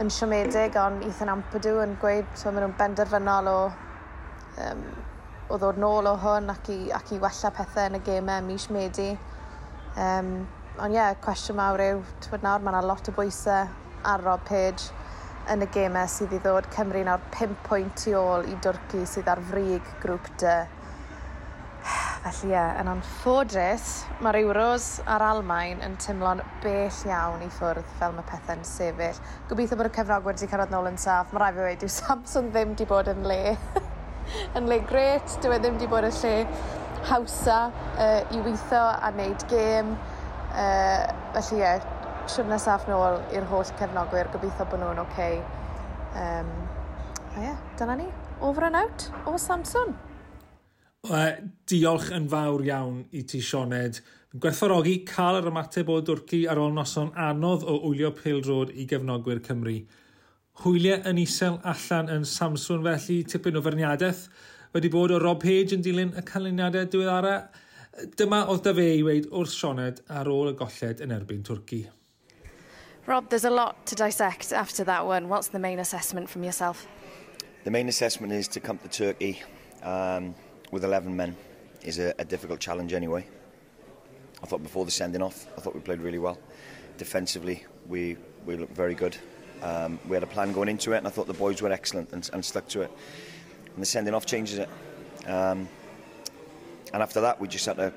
yn 0.00 0.12
siomedig, 0.16 0.78
ond 0.80 1.04
Ethan 1.04 1.32
Ampadw 1.34 1.82
yn 1.84 1.92
gweud 2.00 2.30
so 2.40 2.52
maen 2.52 2.64
nhw'n 2.64 2.78
benderfynol 2.78 3.50
o, 3.50 3.58
um, 4.64 4.86
o 5.50 5.58
ddod 5.60 5.80
nôl 5.82 6.08
o 6.08 6.14
hwn 6.22 6.48
ac 6.54 6.70
i, 6.72 6.78
ac 6.96 7.12
i 7.12 7.20
wella 7.20 7.52
pethau 7.58 7.90
yn 7.90 7.98
y 7.98 8.02
gemau 8.06 8.46
mis 8.48 8.70
Medi. 8.72 9.10
Um, 9.98 10.32
ond 10.78 10.94
ie, 10.94 10.96
yeah, 10.96 11.12
cwestiwn 11.20 11.60
mawr 11.60 11.84
yw, 11.84 12.00
twyd 12.24 12.48
nawr, 12.48 12.64
mae 12.64 12.72
yna 12.72 12.86
lot 12.86 13.12
o 13.12 13.16
bwysau 13.18 13.68
ar 14.08 14.24
Rob 14.24 14.48
Page 14.48 14.88
yn 15.48 15.64
y 15.64 15.68
gemau 15.72 16.08
sydd 16.10 16.34
i 16.36 16.40
ddod 16.42 16.68
Cymru 16.74 17.00
nawr 17.06 17.22
5 17.34 17.56
pwynt 17.66 17.96
tu 18.04 18.12
ôl 18.18 18.44
i 18.50 18.56
dwrci 18.62 19.06
sydd 19.08 19.30
ar 19.32 19.40
frig 19.48 19.86
grŵp 20.02 20.28
dy. 20.42 20.58
Felly 22.20 22.50
ie, 22.50 22.52
yeah, 22.52 22.74
yn 22.76 22.90
anffodus, 22.92 23.84
mae'r 24.20 24.42
Euros 24.42 24.88
a'r 25.08 25.24
Almain 25.24 25.80
yn 25.86 25.94
tymlo'n 26.04 26.42
bell 26.60 26.98
iawn 27.08 27.40
i 27.40 27.48
ffwrdd 27.56 27.94
fel 27.96 28.12
mae 28.12 28.26
pethau'n 28.28 28.66
sefyll. 28.68 29.22
Gobeithio 29.48 29.78
bod 29.80 29.88
y 29.88 29.94
cyfrogwyr 29.96 30.36
wedi 30.36 30.50
cyrraedd 30.50 30.74
nôl 30.74 30.90
yn 30.90 31.00
saff. 31.00 31.32
Mae 31.32 31.46
rai 31.46 31.54
fi 31.56 31.64
wedi, 31.64 31.80
dyw 31.80 31.94
Samson 31.96 32.50
ddim 32.52 32.74
wedi 32.74 32.88
bod 32.90 33.08
yn 33.08 33.24
le. 33.30 33.56
yn 34.60 34.68
le 34.68 34.82
gret, 34.90 35.38
dyw 35.40 35.56
e 35.56 35.62
ddim 35.62 35.78
wedi 35.78 35.88
bod 35.88 36.10
yn 36.10 36.18
lle 36.20 36.34
hawsa 37.08 37.60
uh, 37.96 38.20
i 38.28 38.44
weithio 38.44 38.84
a 38.92 39.14
wneud 39.16 39.48
gêm. 39.48 39.96
Uh, 40.50 41.08
felly 41.38 41.62
ie, 41.62 41.64
yeah, 41.64 41.88
trip 42.34 42.50
nesaf 42.50 42.86
nôl 42.90 43.18
i'r 43.34 43.46
holl 43.50 43.64
cefnogwyr, 43.78 44.28
gobeithio 44.34 44.66
bod 44.70 44.82
nhw'n 44.82 45.02
oce. 45.02 45.10
Okay. 45.10 45.40
Um, 46.20 46.50
a 47.30 47.40
ie, 47.40 47.44
yeah, 47.48 47.58
dyna 47.78 47.96
ni. 47.98 48.06
Over 48.40 48.64
and 48.68 48.76
out 48.76 49.10
o 49.26 49.36
Samson. 49.36 49.94
Uh, 51.08 51.32
diolch 51.70 52.10
yn 52.14 52.28
fawr 52.30 52.64
iawn 52.66 53.04
i 53.16 53.22
ti 53.26 53.40
Sioned. 53.44 54.00
Gwerthorogi 54.30 55.00
cael 55.08 55.40
yr 55.40 55.50
ymateb 55.50 55.90
o 55.90 55.98
dwrci 56.06 56.44
ar 56.50 56.60
ôl 56.62 56.74
noson 56.76 57.10
anodd 57.18 57.66
o 57.66 57.78
wylio 57.88 58.12
pildrod 58.14 58.70
i 58.78 58.86
gefnogwyr 58.90 59.42
Cymru. 59.46 59.78
Hwyliau 60.62 61.02
yn 61.10 61.22
isel 61.22 61.58
allan 61.66 62.12
yn 62.14 62.26
Samsung 62.28 62.84
felly 62.86 63.22
tipyn 63.26 63.58
o 63.58 63.64
ferniadaeth 63.64 64.26
wedi 64.74 64.90
bod 64.92 65.14
o 65.14 65.18
Rob 65.18 65.40
Page 65.42 65.74
yn 65.74 65.82
dilyn 65.82 66.12
y 66.14 66.26
canlyniadau 66.26 66.86
diweddara. 66.92 67.38
Dyma 68.18 68.44
oedd 68.52 68.66
da 68.68 68.76
fe 68.76 68.90
i 68.98 69.06
weid 69.06 69.30
wrth 69.32 69.56
Sioned 69.56 70.04
ar 70.06 70.30
ôl 70.30 70.52
y 70.52 70.58
golled 70.60 71.02
yn 71.02 71.16
erbyn 71.16 71.42
Twrci. 71.46 71.86
Rob, 73.06 73.28
there's 73.30 73.44
a 73.44 73.50
lot 73.50 73.86
to 73.86 73.94
dissect 73.94 74.52
after 74.52 74.84
that 74.84 75.06
one. 75.06 75.28
What's 75.28 75.48
the 75.48 75.58
main 75.58 75.78
assessment 75.78 76.28
from 76.28 76.44
yourself? 76.44 76.86
The 77.64 77.70
main 77.70 77.88
assessment 77.88 78.32
is 78.32 78.46
to 78.48 78.60
come 78.60 78.78
to 78.78 78.88
Turkey 78.88 79.40
um, 79.82 80.34
with 80.70 80.84
11 80.84 81.14
men 81.16 81.36
is 81.82 81.98
a, 81.98 82.14
a 82.18 82.24
difficult 82.24 82.60
challenge 82.60 82.92
anyway. 82.92 83.26
I 84.42 84.46
thought 84.46 84.62
before 84.62 84.84
the 84.84 84.90
sending 84.90 85.22
off, 85.22 85.46
I 85.56 85.60
thought 85.60 85.74
we 85.74 85.80
played 85.80 86.00
really 86.00 86.18
well. 86.18 86.38
Defensively, 86.98 87.64
we, 87.88 88.16
we 88.44 88.56
looked 88.56 88.76
very 88.76 88.94
good. 88.94 89.16
Um, 89.62 89.98
we 90.06 90.14
had 90.14 90.22
a 90.22 90.26
plan 90.26 90.52
going 90.52 90.68
into 90.68 90.92
it, 90.92 90.98
and 90.98 91.06
I 91.06 91.10
thought 91.10 91.26
the 91.26 91.34
boys 91.34 91.60
were 91.60 91.72
excellent 91.72 92.12
and, 92.12 92.28
and 92.32 92.44
stuck 92.44 92.68
to 92.68 92.82
it. 92.82 92.90
And 93.74 93.82
the 93.82 93.86
sending 93.86 94.14
off 94.14 94.26
changes 94.26 94.58
it. 94.58 94.68
Um, 95.26 95.68
and 96.92 97.02
after 97.02 97.20
that, 97.22 97.40
we 97.40 97.48
just 97.48 97.66
had 97.66 97.76
to 97.76 97.92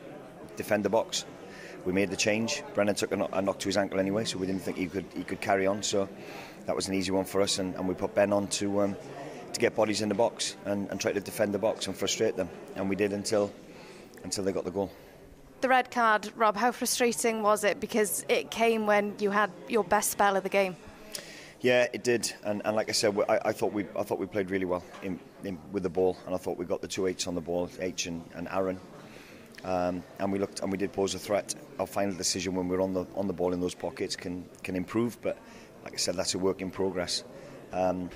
defend 0.56 0.86
the 0.86 0.90
box. 0.90 1.26
We 1.86 1.92
made 1.92 2.10
the 2.10 2.18
change. 2.18 2.64
Brennan 2.74 2.96
took 2.96 3.12
a, 3.12 3.18
knock, 3.18 3.30
a 3.34 3.42
knock 3.42 3.60
to 3.60 3.66
his 3.68 3.78
ankle 3.78 4.00
anyway, 4.00 4.26
so 4.26 4.38
we 4.38 4.48
didn't 4.48 4.62
think 4.62 4.78
he 4.78 4.88
could 4.88 5.06
he 5.16 5.24
could 5.24 5.42
carry 5.42 5.68
on. 5.68 5.84
So 5.84 6.08
that 6.66 6.76
was 6.76 6.88
an 6.88 6.94
easy 6.94 7.12
one 7.12 7.26
for 7.26 7.42
us, 7.42 7.60
and, 7.60 7.76
and 7.76 7.88
we 7.88 7.94
put 7.94 8.16
Ben 8.16 8.32
on 8.32 8.48
to 8.48 8.82
um, 8.82 8.96
to 9.54 9.60
get 9.60 9.76
bodies 9.76 10.02
in 10.02 10.10
the 10.10 10.16
box 10.16 10.56
and, 10.66 10.90
and 10.90 11.00
try 11.00 11.12
to 11.12 11.20
defend 11.20 11.54
the 11.54 11.60
box 11.60 11.88
and 11.88 11.96
frustrate 11.96 12.36
them. 12.36 12.50
And 12.76 12.90
we 12.90 12.96
did 12.96 13.14
until 13.14 13.52
until 14.24 14.44
they 14.44 14.52
got 14.52 14.64
the 14.64 14.72
goal. 14.72 14.92
The 15.62 15.70
red 15.70 15.92
card, 15.92 16.32
Rob, 16.36 16.58
how 16.58 16.72
frustrating 16.72 17.42
was 17.42 17.64
it? 17.64 17.80
Because 17.80 18.26
it 18.28 18.52
came 18.52 18.86
when 18.86 19.16
you 19.20 19.32
had 19.32 19.50
your 19.70 19.84
best 19.84 20.12
spell 20.12 20.36
of 20.36 20.44
the 20.44 20.50
game. 20.50 20.76
Yeah, 21.62 21.88
it 21.94 22.04
did, 22.04 22.34
and, 22.44 22.62
and 22.66 22.76
like 22.76 22.90
I 22.90 22.92
said, 22.92 23.18
I, 23.30 23.40
I 23.46 23.52
thought 23.54 23.72
we 23.72 23.86
I 23.96 24.04
thought 24.04 24.20
we 24.20 24.26
played 24.26 24.50
really 24.50 24.66
well 24.66 24.84
in, 25.02 25.18
in, 25.46 25.58
with 25.72 25.84
the 25.84 25.90
ball, 25.90 26.18
and 26.26 26.36
I 26.36 26.38
thought 26.38 26.58
we 26.58 26.66
got 26.66 26.82
the 26.82 26.90
two 26.90 27.08
eights 27.08 27.26
on 27.28 27.36
the 27.36 27.42
ball, 27.42 27.70
H 27.80 28.08
and, 28.08 28.22
and 28.36 28.50
Aaron, 28.52 28.80
um, 29.64 30.04
and 30.20 30.32
we 30.32 30.40
looked 30.40 30.62
and 30.62 30.72
we 30.72 30.78
did 30.78 30.92
pose 30.94 31.16
a 31.16 31.20
threat. 31.20 31.56
Our 31.80 31.88
final 31.88 32.16
decision 32.16 32.56
when 32.56 32.68
we 32.68 32.76
we're 32.76 32.84
on 32.84 32.94
the 32.94 33.06
on 33.16 33.28
the 33.28 33.34
ball 33.34 33.54
in 33.54 33.60
those 33.60 33.76
pockets 33.76 34.16
can 34.16 34.46
can 34.64 34.76
improve, 34.76 35.22
but 35.22 35.38
like 35.84 35.94
I 35.94 35.98
said, 35.98 36.16
that's 36.16 36.36
a 36.36 36.40
work 36.40 36.62
in 36.62 36.72
progress. 36.72 37.24
Um, 37.72 38.10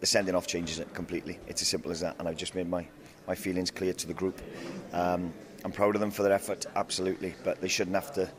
the 0.00 0.06
sending 0.06 0.34
off 0.34 0.46
changes 0.46 0.78
it 0.78 0.92
completely. 0.94 1.38
It's 1.46 1.62
as 1.62 1.68
simple 1.68 1.90
as 1.90 2.00
that, 2.00 2.16
and 2.18 2.26
I've 2.26 2.36
just 2.36 2.54
made 2.54 2.68
my, 2.68 2.86
my 3.28 3.34
feelings 3.34 3.70
clear 3.70 3.92
to 3.92 4.06
the 4.06 4.14
group. 4.14 4.40
Um, 4.92 5.32
I'm 5.62 5.72
proud 5.72 5.94
of 5.94 6.00
them 6.00 6.10
for 6.10 6.22
their 6.22 6.32
effort, 6.32 6.64
absolutely, 6.74 7.34
but 7.44 7.60
they 7.60 7.68
shouldn't 7.68 7.94
have 7.94 8.12
to 8.14 8.30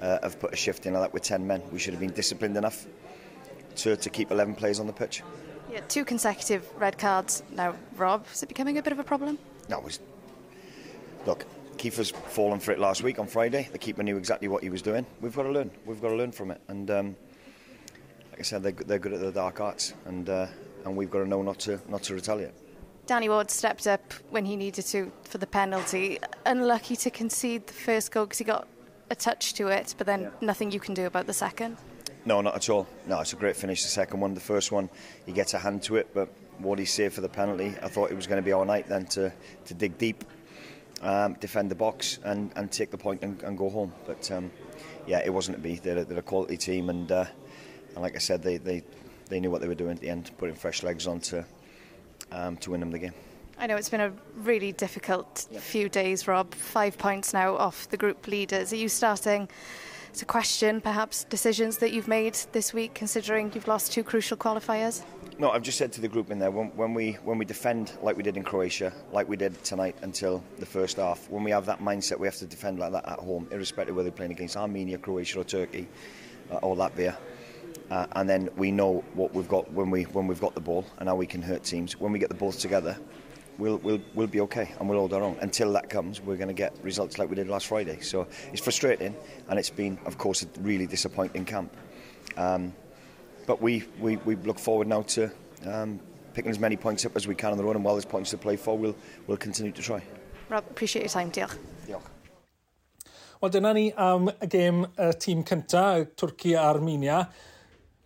uh, 0.00 0.18
have 0.22 0.40
put 0.40 0.54
a 0.54 0.56
shift 0.56 0.86
in 0.86 0.94
like 0.94 1.02
that 1.02 1.12
with 1.12 1.22
10 1.22 1.46
men. 1.46 1.62
We 1.70 1.78
should 1.78 1.92
have 1.92 2.00
been 2.00 2.12
disciplined 2.12 2.56
enough 2.56 2.86
to, 3.76 3.96
to 3.96 4.10
keep 4.10 4.30
11 4.30 4.54
players 4.54 4.80
on 4.80 4.86
the 4.86 4.92
pitch. 4.92 5.22
Yeah, 5.70 5.80
two 5.88 6.04
consecutive 6.04 6.66
red 6.80 6.96
cards. 6.96 7.42
Now, 7.52 7.74
Rob, 7.96 8.26
is 8.32 8.42
it 8.42 8.48
becoming 8.48 8.78
a 8.78 8.82
bit 8.82 8.92
of 8.92 8.98
a 8.98 9.04
problem? 9.04 9.38
No, 9.68 9.78
it 9.78 9.84
was. 9.84 10.00
Look, 11.26 11.44
Kiefer's 11.82 12.10
fallen 12.10 12.60
for 12.60 12.70
it 12.70 12.78
last 12.78 13.02
week 13.02 13.18
on 13.18 13.26
Friday. 13.26 13.68
The 13.72 13.78
keeper 13.78 14.04
knew 14.04 14.16
exactly 14.16 14.46
what 14.46 14.62
he 14.62 14.70
was 14.70 14.82
doing. 14.82 15.04
We've 15.20 15.34
got 15.34 15.42
to 15.42 15.50
learn. 15.50 15.68
We've 15.84 16.00
got 16.00 16.10
to 16.10 16.14
learn 16.14 16.30
from 16.30 16.52
it. 16.52 16.60
And 16.68 16.88
um, 16.92 17.16
like 18.30 18.38
I 18.38 18.42
said, 18.42 18.62
they're, 18.62 18.70
they're 18.70 19.00
good 19.00 19.12
at 19.12 19.20
the 19.20 19.32
dark 19.32 19.60
arts. 19.60 19.92
And 20.04 20.28
uh, 20.30 20.46
and 20.84 20.96
we've 20.96 21.10
got 21.10 21.24
to 21.24 21.28
know 21.28 21.42
not 21.42 21.58
to 21.60 21.80
not 21.88 22.04
to 22.04 22.14
retaliate. 22.14 22.52
Danny 23.06 23.28
Ward 23.28 23.50
stepped 23.50 23.88
up 23.88 24.14
when 24.30 24.44
he 24.44 24.54
needed 24.54 24.86
to 24.86 25.10
for 25.24 25.38
the 25.38 25.46
penalty. 25.46 26.20
Unlucky 26.46 26.94
to 26.94 27.10
concede 27.10 27.66
the 27.66 27.72
first 27.72 28.12
goal 28.12 28.26
because 28.26 28.38
he 28.38 28.44
got 28.44 28.68
a 29.10 29.16
touch 29.16 29.54
to 29.54 29.66
it, 29.66 29.96
but 29.98 30.06
then 30.06 30.20
yeah. 30.20 30.30
nothing 30.40 30.70
you 30.70 30.78
can 30.78 30.94
do 30.94 31.06
about 31.06 31.26
the 31.26 31.32
second. 31.32 31.78
No, 32.24 32.40
not 32.42 32.54
at 32.54 32.70
all. 32.70 32.86
No, 33.08 33.18
it's 33.18 33.32
a 33.32 33.36
great 33.36 33.56
finish. 33.56 33.82
The 33.82 33.88
second 33.88 34.20
one, 34.20 34.34
the 34.34 34.40
first 34.40 34.70
one, 34.70 34.88
he 35.26 35.32
gets 35.32 35.54
a 35.54 35.58
hand 35.58 35.82
to 35.82 35.96
it, 35.96 36.14
but 36.14 36.28
what 36.58 36.78
he 36.78 36.84
saved 36.84 37.14
for 37.14 37.22
the 37.22 37.28
penalty, 37.28 37.74
I 37.82 37.88
thought 37.88 38.12
it 38.12 38.14
was 38.14 38.28
going 38.28 38.40
to 38.40 38.44
be 38.44 38.52
our 38.52 38.64
night 38.64 38.88
then 38.88 39.06
to, 39.06 39.32
to 39.64 39.74
dig 39.74 39.98
deep, 39.98 40.24
um, 41.02 41.34
defend 41.34 41.70
the 41.70 41.74
box, 41.74 42.18
and, 42.24 42.50
and 42.56 42.70
take 42.70 42.90
the 42.90 42.98
point 42.98 43.22
and, 43.22 43.42
and 43.42 43.58
go 43.58 43.68
home. 43.68 43.92
But 44.06 44.30
um, 44.30 44.50
yeah, 45.06 45.20
it 45.24 45.30
wasn't 45.30 45.58
to 45.58 45.62
be. 45.62 45.76
They're, 45.76 46.04
they're 46.04 46.18
a 46.18 46.22
quality 46.22 46.56
team, 46.56 46.90
and, 46.90 47.10
uh, 47.10 47.24
and 47.94 48.02
like 48.02 48.16
I 48.16 48.20
said, 48.20 48.42
they, 48.42 48.56
they 48.56 48.82
they 49.28 49.40
knew 49.40 49.50
what 49.50 49.62
they 49.62 49.68
were 49.68 49.74
doing 49.74 49.92
at 49.92 50.00
the 50.00 50.10
end, 50.10 50.30
putting 50.36 50.54
fresh 50.54 50.82
legs 50.82 51.06
on 51.06 51.18
to, 51.20 51.44
um, 52.30 52.56
to 52.58 52.70
win 52.70 52.80
them 52.80 52.90
the 52.90 52.98
game. 52.98 53.14
I 53.58 53.66
know 53.66 53.76
it's 53.76 53.88
been 53.88 54.00
a 54.00 54.12
really 54.36 54.72
difficult 54.72 55.46
yeah. 55.50 55.58
few 55.58 55.88
days, 55.88 56.28
Rob. 56.28 56.54
Five 56.54 56.98
points 56.98 57.32
now 57.32 57.56
off 57.56 57.88
the 57.88 57.96
group 57.96 58.26
leaders. 58.26 58.72
Are 58.72 58.76
you 58.76 58.88
starting 58.88 59.48
to 60.14 60.24
question 60.26 60.80
perhaps 60.80 61.24
decisions 61.24 61.78
that 61.78 61.92
you've 61.92 62.08
made 62.08 62.34
this 62.52 62.74
week, 62.74 62.92
considering 62.92 63.50
you've 63.54 63.68
lost 63.68 63.92
two 63.92 64.04
crucial 64.04 64.36
qualifiers? 64.36 65.02
No, 65.38 65.50
I've 65.50 65.62
just 65.62 65.78
said 65.78 65.92
to 65.94 66.00
the 66.00 66.08
group 66.08 66.30
in 66.30 66.38
there 66.38 66.50
when, 66.50 66.68
when 66.76 66.94
we 66.94 67.12
when 67.24 67.38
we 67.38 67.44
defend 67.44 67.92
like 68.02 68.16
we 68.16 68.22
did 68.22 68.36
in 68.36 68.44
Croatia, 68.44 68.92
like 69.12 69.28
we 69.28 69.36
did 69.36 69.62
tonight 69.64 69.96
until 70.02 70.44
the 70.58 70.66
first 70.66 70.98
half. 70.98 71.28
When 71.30 71.42
we 71.42 71.50
have 71.50 71.66
that 71.66 71.80
mindset, 71.80 72.18
we 72.18 72.26
have 72.26 72.36
to 72.36 72.46
defend 72.46 72.78
like 72.78 72.92
that 72.92 73.08
at 73.08 73.18
home, 73.18 73.48
irrespective 73.50 73.96
whether 73.96 74.10
we're 74.10 74.16
playing 74.16 74.32
against 74.32 74.56
Armenia, 74.56 74.98
Croatia, 74.98 75.40
or 75.40 75.44
Turkey, 75.44 75.88
uh, 76.50 76.56
or 76.56 76.76
Latvia. 76.76 77.16
uh, 77.90 78.06
and 78.12 78.28
then 78.28 78.48
we 78.56 78.70
know 78.70 79.04
what 79.14 79.34
we've 79.34 79.48
got 79.48 79.70
when 79.72 79.90
we 79.90 80.04
when 80.04 80.26
we've 80.26 80.40
got 80.40 80.54
the 80.54 80.60
ball 80.60 80.84
and 80.98 81.08
how 81.08 81.14
we 81.14 81.26
can 81.26 81.42
hurt 81.42 81.64
teams. 81.64 81.98
When 81.98 82.12
we 82.12 82.18
get 82.18 82.28
the 82.28 82.34
balls 82.34 82.56
together, 82.56 82.96
we'll 83.58 83.78
we'll 83.78 84.00
we'll 84.14 84.26
be 84.26 84.40
okay 84.42 84.72
and 84.78 84.88
we'll 84.88 84.98
hold 84.98 85.12
our 85.12 85.22
own. 85.22 85.36
Until 85.40 85.72
that 85.72 85.90
comes, 85.90 86.20
we're 86.20 86.36
going 86.36 86.48
to 86.48 86.54
get 86.54 86.74
results 86.82 87.18
like 87.18 87.28
we 87.28 87.36
did 87.36 87.48
last 87.48 87.66
Friday. 87.66 88.00
So 88.00 88.28
it's 88.52 88.62
frustrating, 88.62 89.16
and 89.48 89.58
it's 89.58 89.70
been, 89.70 89.98
of 90.06 90.18
course, 90.18 90.42
a 90.42 90.60
really 90.60 90.86
disappointing 90.86 91.44
camp. 91.44 91.74
Um, 92.36 92.72
but 93.46 93.60
we, 93.60 93.84
we, 94.00 94.16
we 94.18 94.36
look 94.36 94.58
forward 94.58 94.88
now 94.88 95.02
to 95.02 95.30
um, 95.66 96.00
picking 96.34 96.50
as 96.50 96.58
many 96.58 96.76
points 96.76 97.04
up 97.04 97.16
as 97.16 97.26
we 97.26 97.34
can 97.34 97.52
on 97.52 97.58
the 97.58 97.64
run, 97.64 97.76
and 97.76 97.84
while 97.84 97.94
there's 97.94 98.04
points 98.04 98.30
to 98.30 98.38
play 98.38 98.56
for, 98.56 98.76
we'll, 98.76 98.96
we'll 99.26 99.36
continue 99.36 99.72
to 99.72 99.82
try. 99.82 100.02
Rob, 100.48 100.64
appreciate 100.70 101.02
your 101.02 101.08
time. 101.08 101.30
Diolch. 101.30 101.56
Diolch. 101.86 102.02
Wel, 103.40 103.50
dyna 103.50 103.72
ni 103.74 103.92
am 103.96 104.28
y 104.28 104.46
gêm 104.46 104.84
y 104.86 105.12
tîm 105.18 105.42
cyntaf, 105.44 106.12
Twrci 106.14 106.54
a 106.54 106.68
Armenia 106.68 107.28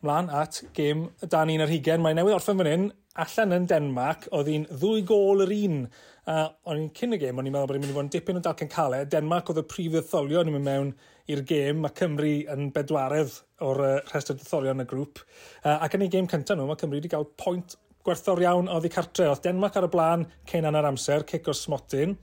mlaen 0.07 0.31
at 0.33 0.63
gêm 0.77 1.09
dan 1.27 1.51
un 1.53 1.65
ar 1.65 1.73
hugen. 1.73 2.03
Mae 2.05 2.17
newydd 2.17 2.39
orffen 2.39 2.61
fan 2.63 2.71
hyn, 2.71 2.87
allan 3.23 3.57
yn 3.57 3.67
Denmark, 3.71 4.29
oedd 4.37 4.51
hi'n 4.53 4.69
ddwy 4.71 5.03
gol 5.09 5.45
yr 5.45 5.53
un. 5.57 5.81
Uh, 6.27 6.47
o'n 6.67 6.81
i'n 6.81 6.93
cyn 6.97 7.15
y 7.15 7.21
gêm, 7.23 7.39
o'n 7.39 7.47
i'n 7.47 7.55
meddwl 7.55 7.71
bod 7.71 7.79
i'n 7.79 7.85
mynd 7.85 7.93
i 7.93 7.97
fod 7.97 8.07
yn 8.07 8.13
dipyn 8.15 8.41
o 8.41 8.43
dalcan 8.45 8.71
calau. 8.73 9.05
Denmark 9.11 9.51
oedd 9.53 9.63
y 9.63 9.67
prif 9.71 9.93
ddetholio 9.95 10.43
yn 10.43 10.53
mynd 10.55 10.67
mewn 10.67 10.93
i'r 11.33 11.43
gêm. 11.47 11.83
Mae 11.85 11.95
Cymru 11.99 12.33
yn 12.55 12.71
bedwaredd 12.75 13.41
o'r 13.67 13.83
uh, 13.83 13.93
rhestr 14.11 14.39
ddetholion 14.39 14.83
y 14.83 14.89
grŵp. 14.91 15.23
Uh, 15.63 15.77
ac 15.77 15.99
yn 15.99 16.07
ei 16.07 16.13
gêm 16.13 16.31
cyntaf 16.31 16.59
nhw, 16.59 16.67
mae 16.71 16.81
Cymru 16.81 17.01
wedi 17.01 17.13
cael 17.13 17.29
pwynt 17.41 17.77
gwerthor 18.07 18.43
iawn 18.43 18.71
oedd 18.71 18.89
ei 18.89 18.95
cartre. 18.95 19.29
Oedd 19.31 19.45
Denmark 19.47 19.79
ar 19.79 19.89
y 19.89 19.93
blaen, 19.93 20.27
cyn 20.51 20.69
anna'r 20.69 20.91
amser, 20.93 21.27
cic 21.31 21.51
o'r 21.51 21.59
smotyn. 21.59 22.17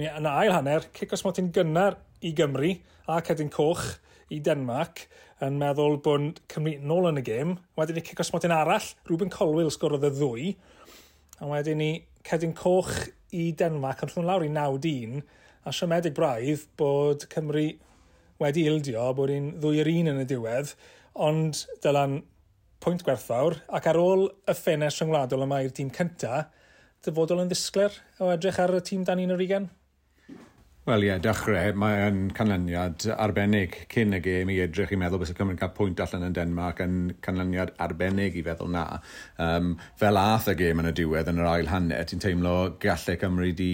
Yn 0.00 0.28
ail 0.28 0.54
hanner, 0.54 0.88
cic 0.96 1.12
o'r 1.12 1.20
smotyn 1.20 1.52
gynnar 1.54 1.98
i 2.24 2.32
Gymru 2.36 2.72
a 3.12 3.20
Cedyn 3.24 3.52
Coch 3.52 3.84
i 4.32 4.40
Denmark 4.44 5.04
yn 5.42 5.58
meddwl 5.60 5.98
bod 6.04 6.40
Cymru 6.52 6.74
nôl 6.86 7.10
yn 7.10 7.20
y 7.20 7.24
gêm. 7.26 7.56
Wedyn 7.78 7.98
ni 7.98 8.04
cico 8.06 8.24
smotyn 8.26 8.54
arall, 8.54 8.88
Ruben 9.10 9.32
Colwell 9.32 9.72
sgorodd 9.74 10.06
y 10.08 10.12
ddwy. 10.14 10.48
A 11.42 11.48
wedyn 11.50 11.80
ni 11.82 11.92
cedyn 12.26 12.54
coch 12.56 12.94
i 13.34 13.50
Denmark 13.58 14.04
yn 14.04 14.12
rhwng 14.12 14.28
lawr 14.28 14.46
i 14.46 14.50
9-1 14.52 15.22
a 15.66 15.72
siomedig 15.74 16.14
braidd 16.16 16.66
bod 16.78 17.26
Cymru 17.32 17.68
wedi 18.42 18.66
ildio 18.70 19.08
bod 19.16 19.30
hi'n 19.32 19.52
ddwy 19.62 19.82
yr 19.82 19.90
un 19.92 20.12
yn 20.12 20.22
y 20.22 20.26
diwedd 20.30 20.74
ond 21.28 21.64
dylan 21.84 22.20
pwynt 22.82 23.04
gwerthfawr 23.06 23.60
ac 23.78 23.86
ar 23.90 24.00
ôl 24.00 24.26
y 24.48 24.56
ffenest 24.58 25.02
rhyngwladol 25.02 25.44
yma 25.46 25.60
i'r 25.62 25.74
tîm 25.76 25.92
cynta 25.94 26.46
dyfodol 27.06 27.44
yn 27.44 27.50
ddisgler 27.50 27.94
o 28.22 28.32
edrych 28.34 28.58
ar 28.62 28.74
y 28.78 28.82
tîm 28.86 29.06
dan 29.06 29.22
un 29.22 29.34
yr 29.36 29.44
ugen? 29.46 29.68
Wel 30.82 31.04
ie, 31.04 31.06
yeah, 31.12 31.18
dechrau, 31.22 31.76
mae'n 31.78 32.16
canlyniad 32.34 33.04
arbennig 33.14 33.76
cyn 33.92 34.16
y 34.16 34.18
gêm 34.18 34.48
i 34.50 34.56
edrych 34.64 34.90
i 34.90 34.96
meddwl 34.98 35.20
bys 35.20 35.30
y 35.30 35.36
Cymru'n 35.38 35.60
cael 35.60 35.70
pwynt 35.76 36.00
allan 36.02 36.24
yn 36.26 36.34
Denmark 36.34 36.80
yn 36.82 36.96
canlyniad 37.22 37.70
arbennig 37.84 38.34
i 38.34 38.42
feddwl 38.42 38.72
na. 38.74 38.82
Um, 39.38 39.76
fel 40.00 40.18
ath 40.18 40.48
y 40.50 40.56
gêm 40.58 40.82
yn 40.82 40.90
y 40.90 40.92
diwedd 40.98 41.30
yn 41.30 41.38
yr 41.38 41.50
ail 41.52 41.70
hanner, 41.70 42.02
ti'n 42.10 42.24
teimlo 42.24 42.56
gallai 42.82 43.14
Cymru 43.20 43.52
di 43.60 43.70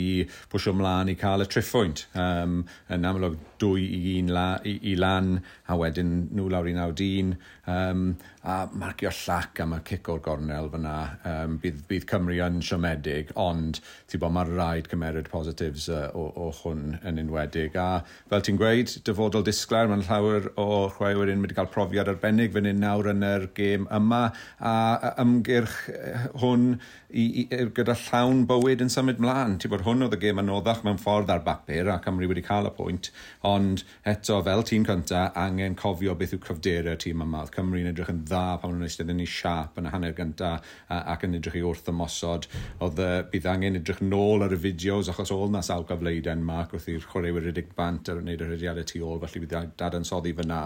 pwysio 0.53 0.77
mlaen 0.77 1.09
i 1.09 1.17
cael 1.17 1.47
y 1.47 1.49
triffwynt. 1.49 2.05
Um, 2.13 2.59
yn 2.93 3.09
amlwg 3.09 3.41
dwy 3.65 3.89
i 3.89 4.03
un 4.19 4.29
la, 4.37 4.47
i, 4.69 4.77
i 4.93 4.95
lan, 5.01 5.39
a 5.65 5.81
wedyn 5.81 6.13
nhw 6.29 6.51
lawr 6.53 6.69
i 6.69 6.77
9 6.77 6.93
dyn, 7.01 7.33
Um, 7.69 8.17
a 8.49 8.67
marcio 8.73 9.11
llac 9.13 9.61
am 9.61 9.75
y 9.77 9.79
cic 9.85 10.09
o'r 10.09 10.23
gornel 10.25 10.71
fyna. 10.73 10.95
Um, 11.29 11.57
bydd, 11.61 11.83
bydd 11.91 12.07
Cymru 12.09 12.39
yn 12.41 12.63
siomedig, 12.65 13.33
ond 13.37 13.81
ti'n 14.09 14.23
bod 14.23 14.33
mae'r 14.33 14.53
rhaid 14.55 14.89
cymeryd 14.89 15.29
positives 15.29 15.89
uh, 15.93 16.07
o, 16.17 16.29
o 16.33 16.49
hwn 16.63 16.97
yn 17.05 17.21
unwedig. 17.21 17.77
A 17.77 18.05
fel 18.31 18.45
ti'n 18.47 18.61
gweud, 18.61 18.95
dyfodol 19.05 19.45
disglair, 19.45 19.91
mae'n 19.91 20.07
llawer 20.07 20.49
o 20.57 20.87
chwaiwyr 20.95 21.33
yn 21.35 21.45
wedi 21.45 21.59
cael 21.59 21.69
profiad 21.75 22.09
arbennig 22.09 22.55
fan 22.55 22.71
hyn 22.71 22.81
nawr 22.85 23.11
yn 23.13 23.27
yr 23.27 23.49
gêm 23.59 23.85
yma. 23.99 24.23
A, 24.59 24.73
a 25.11 25.13
ymgyrch 25.25 25.77
hwn 26.41 26.71
i, 27.11 27.27
i, 27.43 27.45
gyda 27.77 27.99
llawn 28.07 28.47
bywyd 28.49 28.87
yn 28.87 28.93
symud 28.93 29.21
mlaen. 29.21 29.59
Ti'n 29.61 29.75
bod 29.75 29.85
hwn 29.85 30.07
oedd 30.07 30.17
y 30.17 30.23
gêm 30.25 30.41
anoddach 30.41 30.81
mewn 30.87 31.03
ffordd 31.03 31.35
ar 31.35 31.45
bapur 31.45 31.93
a 31.93 31.99
Cymru 32.05 32.31
wedi 32.31 32.47
cael 32.47 32.71
y 32.71 32.75
pwynt, 32.79 33.13
ond 33.49 33.85
eto 34.09 34.41
fel 34.47 34.65
tîm 34.69 34.89
cyntaf 34.89 35.37
angen 35.37 35.77
cofio 35.79 36.17
beth 36.17 36.37
yw 36.39 36.43
cryfderau 36.49 36.97
tîm 37.01 37.25
yma. 37.27 37.45
Cymru 37.59 37.83
yn 37.83 37.91
edrych 37.91 38.13
yn 38.13 38.23
dda 38.25 38.45
pan 38.63 38.73
nhw'n 38.75 38.87
eistedd 38.87 39.13
yn 39.13 39.23
ei 39.25 39.29
siap 39.29 39.79
yn 39.81 39.91
y 39.91 39.93
hanner 39.93 40.15
gyntaf 40.17 40.73
ac 40.95 41.27
yn 41.27 41.37
edrych 41.39 41.59
i 41.59 41.65
wrth 41.67 41.91
ymosod. 41.93 42.49
Oedd 42.85 43.03
bydd 43.33 43.49
angen 43.51 43.81
edrych 43.81 44.03
nôl 44.05 44.47
ar 44.47 44.55
y 44.55 44.61
fideos 44.63 45.11
achos 45.13 45.33
ôl 45.35 45.51
na 45.53 45.63
sawl 45.67 45.87
cyfleid 45.89 46.25
Denmark 46.29 46.77
wrth 46.77 46.89
i'r 46.93 47.07
chwaraewyr 47.11 47.49
Rydig 47.49 47.75
Bant 47.79 48.09
ar 48.13 48.23
wneud 48.23 48.45
yr 48.45 48.55
hediadau 48.55 48.87
tu 48.89 49.03
ôl, 49.07 49.19
felly 49.25 49.45
bydd 49.45 49.75
dadansoddi 49.81 50.35
fyna. 50.39 50.61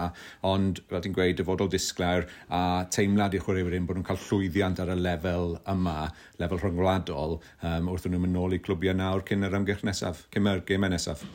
Ond, 0.53 0.83
fel 0.91 1.03
ti'n 1.03 1.17
gweud, 1.17 1.35
dyfodol 1.39 1.71
disglair 1.73 2.27
a 2.53 2.63
teimlad 2.93 3.37
i'r 3.37 3.45
chwaraewyr 3.45 3.77
un 3.79 3.89
bod 3.89 3.99
nhw'n 3.99 4.07
cael 4.11 4.23
llwyddiant 4.27 4.81
ar 4.83 4.93
y 4.93 4.99
lefel 5.01 5.57
yma, 5.73 5.97
lefel 6.41 6.61
rhyngwladol, 6.61 7.39
um, 7.65 7.91
wrth 7.93 8.09
nhw'n 8.09 8.25
mynd 8.27 8.37
nôl 8.37 8.57
i 8.57 8.63
clwbiau 8.63 8.97
nawr 8.99 9.25
cyn 9.27 9.49
yr 9.49 9.61
amgylch 9.61 9.85
nesaf, 9.87 10.27
cyn 10.33 10.51
yr 10.53 10.65
gemau 10.69 10.93
nesaf. 10.93 11.25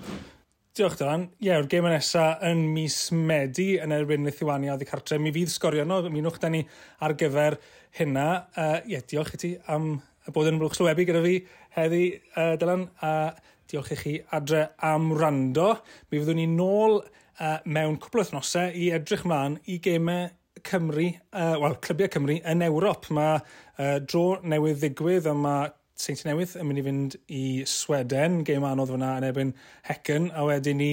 Diolch, 0.78 0.94
Dylan. 0.94 1.24
Ie, 1.40 1.48
yeah, 1.48 1.58
o'r 1.58 1.66
gêm 1.66 1.86
nesa 1.90 2.36
yn 2.46 2.60
mis 2.70 2.96
Medi 3.10 3.80
yn 3.82 3.90
erbyn 3.96 4.22
Lithuania 4.28 4.76
oedd 4.76 4.84
y 4.84 4.86
cartre. 4.86 5.16
Mi 5.18 5.32
fydd 5.34 5.50
sgorio 5.50 5.82
no, 5.82 5.96
mi 6.06 6.20
nwch 6.22 6.36
da 6.38 6.52
ni 6.54 6.60
ar 7.02 7.16
gyfer 7.18 7.56
hynna. 7.98 8.26
Ie, 8.54 8.62
uh, 8.62 8.76
yeah, 8.92 9.02
diolch 9.10 9.32
i 9.34 9.40
ti 9.42 9.50
am 9.74 9.88
bod 10.30 10.46
yn 10.46 10.60
brwch 10.60 10.76
slywebu 10.78 11.08
gyda 11.08 11.22
fi 11.24 11.32
heddi, 11.74 12.04
uh, 12.36 12.52
Dylan. 12.60 12.84
A 13.02 13.10
uh, 13.32 13.56
diolch 13.72 13.90
i 13.96 13.98
chi 13.98 14.14
adre 14.38 14.68
am 14.86 15.10
rando. 15.18 15.72
Mi 16.12 16.20
fyddwn 16.20 16.38
ni 16.44 16.46
nôl 16.52 17.00
uh, 17.00 17.58
mewn 17.66 17.98
cwbl 18.04 18.22
o 18.22 18.28
thnosau 18.30 18.70
i 18.70 18.92
edrych 18.94 19.26
mlaen 19.26 19.58
i 19.66 19.80
gemau 19.82 20.30
Cymru, 20.68 21.08
uh, 21.34 21.56
wel, 21.58 21.74
clybiau 21.82 22.14
Cymru 22.14 22.38
yn 22.54 22.62
Ewrop. 22.68 23.10
Mae 23.18 23.40
uh, 23.40 23.98
dro 23.98 24.28
newydd 24.46 24.78
ddigwydd 24.84 25.26
a 25.26 25.34
mae 25.42 25.72
Saint 25.98 26.20
Newydd 26.28 26.52
yn 26.60 26.68
mynd 26.68 26.78
i 26.78 26.82
fynd 26.86 27.14
i 27.34 27.44
Sweden, 27.66 28.44
gêm 28.46 28.62
anodd 28.62 28.92
fyna 28.92 29.16
yn 29.18 29.24
ebyn 29.32 29.48
Hecyn, 29.88 30.28
a 30.30 30.44
wedyn 30.46 30.78
ni 30.78 30.92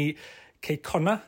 Ceicona 0.66 1.20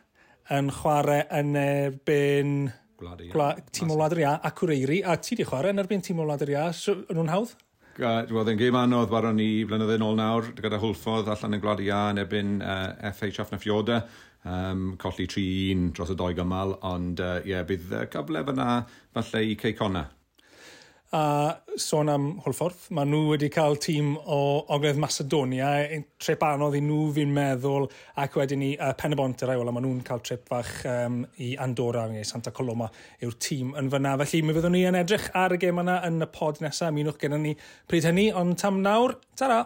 yn 0.57 0.71
chwarae 0.73 1.27
yn 1.37 1.53
erbyn 1.61 2.55
Gwlad 2.97 3.21
Gla, 3.29 3.51
tîm 3.69 3.93
o 3.93 3.99
Wlad 3.99 4.15
Ia 4.17 4.33
a 4.41 4.51
Cwreiri, 4.57 5.03
a 5.05 5.19
ti 5.21 5.37
di 5.37 5.45
chwarae 5.45 5.75
yn 5.75 5.83
erbyn 5.83 6.01
tîm 6.01 6.17
o 6.17 6.25
Wlad 6.25 6.47
Ia, 6.49 6.71
so, 6.73 6.97
nhw'n 7.05 7.29
hawdd? 7.29 7.53
Roedd 8.01 8.49
yn 8.55 8.57
gêm 8.57 8.81
anodd 8.81 9.13
baron 9.13 9.37
ni 9.37 9.61
flynyddoedd 9.69 10.09
ôl 10.09 10.17
nawr 10.17 10.49
gyda 10.57 10.81
hwlffodd 10.81 11.29
allan 11.35 11.59
yn 11.59 11.61
Gwlad 11.61 11.85
Ia 11.85 12.01
yn 12.15 12.25
ebyn 12.25 12.57
uh, 12.65 12.97
FH 13.13 13.43
Afna 13.45 13.61
Fioda 13.61 14.01
um, 14.41 14.95
colli 14.97 15.29
3-1 15.29 15.91
dros 15.93 16.17
y 16.17 16.17
doi 16.17 16.33
gymal, 16.37 16.79
ond 16.81 17.21
uh, 17.21 17.37
yeah, 17.45 17.61
bydd 17.69 17.93
uh, 17.93 18.07
cyfle 18.09 18.41
fyna 18.49 18.71
falle 19.13 19.45
i 19.45 19.57
Ceicona 19.61 20.07
a 21.15 21.55
sôn 21.79 22.09
am 22.11 22.25
Hwlffordd. 22.43 22.89
Mae 22.95 23.07
nhw 23.07 23.21
wedi 23.31 23.49
cael 23.53 23.77
tîm 23.79 24.15
o 24.17 24.39
Ogledd 24.75 24.99
Macedonia, 24.99 25.69
trip 26.19 26.43
anodd 26.43 26.75
i 26.75 26.81
nhw 26.83 27.11
fi'n 27.15 27.31
meddwl, 27.35 27.87
ac 28.19 28.35
wedyn 28.39 28.61
ni 28.63 28.73
uh, 28.75 28.91
Pen 28.97 29.15
y 29.15 29.19
Bont 29.19 29.45
yr 29.45 29.53
ail, 29.53 29.63
a 29.63 29.75
nhw'n 29.77 30.03
cael 30.07 30.23
trip 30.25 30.43
fach 30.51 30.73
um, 30.89 31.21
i 31.43 31.53
Andorra 31.63 32.07
neu 32.11 32.27
Santa 32.27 32.51
Coloma 32.51 32.89
yw'r 33.23 33.39
tîm 33.39 33.73
yn 33.79 33.91
fyna. 33.93 34.17
Felly 34.23 34.43
mi 34.43 34.57
fyddwn 34.57 34.75
ni 34.75 34.83
yn 34.89 34.99
edrych 34.99 35.31
ar 35.37 35.55
y 35.55 35.61
gem 35.63 35.79
yna 35.85 36.01
yn 36.09 36.19
y 36.25 36.29
pod 36.33 36.59
nesaf, 36.65 36.91
minwch 36.95 37.21
gyda 37.23 37.39
ni 37.39 37.55
pryd 37.87 38.11
hynny, 38.11 38.29
ond 38.35 38.59
tam 38.59 38.83
nawr, 38.83 39.19
tara! 39.39 39.63